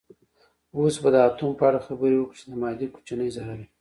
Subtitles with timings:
[0.77, 3.65] اوس به د اتوم په اړه خبرې وکړو چې د مادې کوچنۍ ذره ده